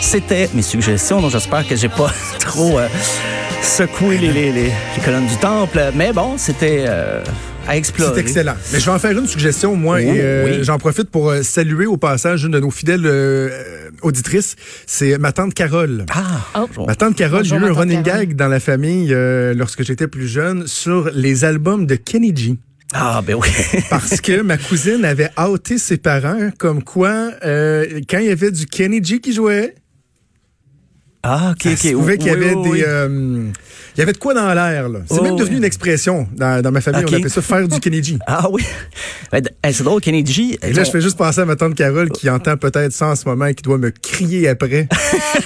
c'était 0.00 0.48
mes 0.54 0.62
suggestions, 0.62 1.20
donc 1.20 1.30
j'espère 1.30 1.66
que 1.66 1.76
j'ai 1.76 1.88
pas 1.88 2.12
trop 2.38 2.78
euh, 2.78 2.88
secoué 3.62 4.18
les, 4.18 4.32
les, 4.32 4.52
les- 4.52 4.62
les 4.64 5.02
colonnes 5.04 5.26
du 5.26 5.36
temple. 5.36 5.80
Mais 5.94 6.12
bon, 6.12 6.36
c'était 6.38 6.84
euh, 6.88 7.22
à 7.68 7.76
explorer. 7.76 8.12
C'est 8.14 8.20
excellent. 8.20 8.54
Mais 8.72 8.80
je 8.80 8.86
vais 8.86 8.90
en 8.92 8.98
faire 8.98 9.16
une 9.16 9.26
suggestion, 9.26 9.76
moi, 9.76 9.96
Oui, 9.96 10.04
et 10.04 10.20
euh, 10.20 10.44
oui. 10.46 10.58
j'en 10.64 10.78
profite 10.78 11.10
pour 11.10 11.30
euh, 11.30 11.42
saluer 11.42 11.86
au 11.86 11.96
passage 11.96 12.44
une 12.44 12.52
de 12.52 12.60
nos 12.60 12.70
fidèles 12.70 13.04
euh, 13.04 13.90
auditrices. 14.02 14.56
C'est 14.86 15.18
ma 15.18 15.32
tante 15.32 15.54
Carole. 15.54 16.06
Ah, 16.12 16.40
Oh. 16.56 16.66
bonjour. 16.68 16.86
Ma 16.86 16.94
tante 16.94 17.14
Carole, 17.16 17.44
j'ai 17.44 17.54
eu 17.56 17.58
un 17.64 17.72
running 17.72 18.02
Carole. 18.02 18.20
gag 18.26 18.36
dans 18.36 18.48
la 18.48 18.60
famille 18.60 19.12
euh, 19.12 19.54
lorsque 19.54 19.82
j'étais 19.84 20.08
plus 20.08 20.26
jeune 20.28 20.66
sur 20.66 21.10
les 21.14 21.44
albums 21.44 21.86
de 21.86 21.94
Kenny 21.96 22.34
G. 22.34 22.56
Ah, 22.92 23.22
ben 23.24 23.34
oui. 23.36 23.48
Parce 23.90 24.20
que 24.20 24.40
ma 24.40 24.56
cousine 24.56 25.04
avait 25.04 25.30
outé 25.48 25.78
ses 25.78 25.96
parents 25.96 26.50
comme 26.58 26.82
quoi, 26.82 27.30
euh, 27.44 28.00
quand 28.10 28.18
il 28.18 28.26
y 28.26 28.30
avait 28.30 28.50
du 28.50 28.66
Kenny 28.66 29.04
G 29.04 29.20
qui 29.20 29.32
jouait, 29.32 29.76
Ah, 31.22 31.50
OK, 31.52 31.62
ça 31.64 31.70
OK. 31.72 31.78
se 31.78 31.88
trouvait 31.92 32.18
qu'il 32.18 32.28
y 32.28 32.34
Oui, 32.34 32.36
avait 32.44 32.54
oui, 32.54 32.62
des... 32.64 32.70
oui. 32.70 32.82
euh, 32.86 33.50
il 33.96 33.98
y 33.98 34.02
avait 34.02 34.12
de 34.12 34.18
quoi 34.18 34.32
dans 34.32 34.54
l'air, 34.54 34.88
là. 34.88 35.00
C'est 35.06 35.18
Oh, 35.18 35.22
même 35.22 35.34
devenu 35.36 35.52
oui. 35.54 35.58
une 35.58 35.64
expression 35.64 36.26
dans, 36.34 36.62
dans 36.62 36.70
ma 36.72 36.80
famille. 36.80 37.02
Ok. 37.04 37.10
On 37.12 37.16
appelait 37.16 37.28
ça 37.28 37.42
faire 37.42 37.68
du 37.68 37.78
Kenny 37.80 38.02
G. 38.02 38.18
Ah 38.26 38.46
oui. 38.50 38.62
Ben, 39.30 39.42
c'est 39.70 39.82
drôle, 39.82 40.00
Kenny 40.00 40.24
G. 40.24 40.58
Et 40.62 40.72
là, 40.72 40.84
je 40.84 40.90
fais 40.90 41.00
juste 41.02 41.18
penser 41.18 41.40
à 41.40 41.44
ma 41.44 41.56
tante 41.56 41.74
Carole 41.74 42.08
qui 42.10 42.30
entend 42.30 42.56
peut-être 42.56 42.92
ça 42.92 43.08
en 43.08 43.16
ce 43.16 43.28
moment 43.28 43.46
et 43.46 43.54
qui 43.54 43.62
doit 43.62 43.76
me 43.78 43.90
crier 43.90 44.48
après. 44.48 44.88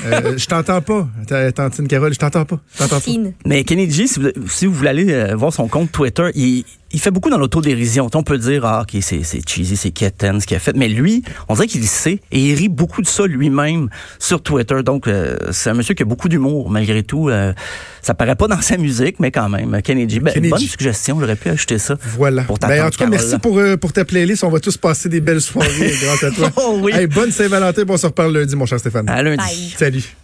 Euh, 0.07 0.37
je 0.37 0.47
t'entends 0.47 0.83
pas, 0.83 1.09
ta- 1.27 1.51
tantine 1.53 1.89
Carole, 1.89 2.13
je 2.13 2.19
t'entends 2.19 2.45
pas. 2.45 2.61
Je 2.75 2.79
t'entends 2.81 3.01
pas. 3.01 3.11
Mais 3.47 3.65
Kennedy, 3.65 4.07
si 4.07 4.21
vous, 4.21 4.29
si 4.49 4.67
vous 4.67 4.75
voulez 4.75 4.89
aller 4.91 5.13
euh, 5.13 5.35
voir 5.35 5.51
son 5.53 5.67
compte 5.67 5.91
Twitter, 5.93 6.29
il, 6.35 6.65
il 6.95 7.01
fait 7.01 7.11
beaucoup 7.11 7.29
dans 7.29 7.39
l'autodérision. 7.39 8.09
On 8.15 8.23
peut 8.23 8.39
dire, 8.39 8.65
ah, 8.65 8.83
OK, 8.83 8.97
c'est 9.03 9.25
c'est 9.25 9.47
cheesy, 9.47 9.77
c'est 9.77 9.91
quétaine 9.91 10.41
ce 10.41 10.47
qu'il 10.47 10.57
a 10.57 10.61
fait. 10.61 10.75
Mais 10.77 10.89
lui, 10.89 11.25
on 11.49 11.55
dirait 11.55 11.67
qu'il 11.67 11.87
sait 11.87 12.21
et 12.31 12.39
il 12.39 12.55
rit 12.55 12.69
beaucoup 12.69 13.03
de 13.03 13.07
ça 13.07 13.27
lui-même 13.27 13.89
sur 14.21 14.41
Twitter. 14.41 14.83
Donc, 14.85 15.09
euh, 15.09 15.37
c'est 15.51 15.71
un 15.71 15.75
monsieur 15.75 15.95
qui 15.95 16.03
a 16.03 16.07
beaucoup 16.07 16.29
d'humour, 16.29 16.71
malgré 16.71 17.03
tout. 17.03 17.29
Euh, 17.29 17.53
ça 18.01 18.15
paraît 18.15 18.37
pas 18.37 18.47
dans 18.47 18.61
sa 18.61 18.77
musique, 18.77 19.19
mais 19.19 19.33
quand 19.33 19.49
même. 19.49 19.83
Kennedy, 19.83 20.21
ben, 20.21 20.33
Kennedy. 20.33 20.51
bonne 20.51 20.61
suggestion. 20.61 21.19
J'aurais 21.19 21.37
pu 21.37 21.49
acheter 21.49 21.79
ça. 21.79 21.97
Voilà. 22.17 22.45
Pour 22.45 22.61
ta 22.61 22.69
Ben, 22.69 22.83
en 22.83 22.85
tout 22.91 22.93
cas, 22.93 23.07
Carole. 23.07 23.11
merci 23.11 23.39
pour, 23.39 23.59
euh, 23.59 23.77
pour 23.77 23.93
ta 23.93 24.05
playlist. 24.05 24.45
On 24.45 24.51
va 24.51 24.61
tous 24.61 24.77
passer 24.77 25.09
des 25.09 25.21
belles 25.21 25.41
soirées 25.41 25.95
grâce 26.03 26.23
à 26.23 26.31
toi. 26.31 26.51
Oh 26.57 26.79
oui. 26.81 26.93
Hey, 26.95 27.09
bonne 27.09 27.33
Saint-Valentin. 27.33 27.83
Bon, 27.85 27.95
on 27.95 27.99
se 27.99 28.07
reparle 28.07 28.39
lundi, 28.39 28.55
mon 28.55 28.67
cher 28.67 28.79
Stéphane. 28.79 29.09
À 29.09 29.21
lundi. 29.23 29.37
Bye. 29.39 29.75
Salut. 29.77 30.15